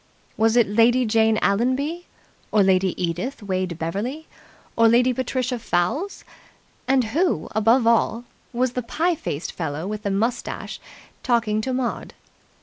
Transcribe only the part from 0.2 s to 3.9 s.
Was it Lady Jane Allenby or Lady Edith Wade